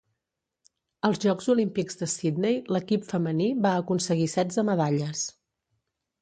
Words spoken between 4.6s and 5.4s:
medalles.